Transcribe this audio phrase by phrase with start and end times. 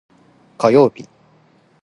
[0.57, 1.05] 火曜日